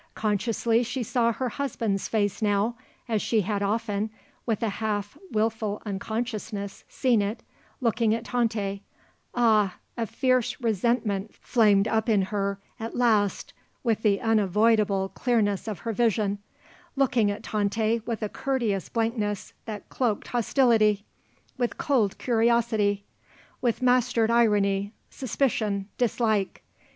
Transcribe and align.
Consciously 0.15 0.81
she 0.81 1.03
saw 1.03 1.31
her 1.31 1.49
husband's 1.49 2.07
face 2.07 2.41
now, 2.41 2.75
as 3.07 3.21
she 3.21 3.41
had 3.41 3.61
often, 3.61 4.09
with 4.47 4.63
a 4.63 4.69
half 4.81 5.15
wilful 5.31 5.79
unconsciousness, 5.85 6.83
seen 6.89 7.21
it, 7.21 7.43
looking 7.81 8.11
at 8.15 8.25
Tante 8.25 8.81
ah, 9.35 9.75
a 9.95 10.07
fierce 10.07 10.59
resentment 10.59 11.35
flamed 11.35 11.87
up 11.87 12.09
in 12.09 12.23
her 12.23 12.57
at 12.79 12.95
last 12.95 13.53
with 13.83 14.01
the 14.01 14.19
unavoidable 14.19 15.07
clearness 15.09 15.67
of 15.67 15.81
her 15.81 15.93
vision 15.93 16.39
looking 16.95 17.29
at 17.29 17.43
Tante 17.43 17.99
with 18.03 18.23
a 18.23 18.29
courteous 18.29 18.89
blankness 18.89 19.53
that 19.65 19.87
cloaked 19.89 20.29
hostility; 20.29 21.05
with 21.59 21.77
cold 21.77 22.17
curiosity; 22.17 23.03
with 23.61 23.83
mastered 23.83 24.31
irony, 24.31 24.93
suspicion, 25.11 25.89
dislike. 25.99 26.63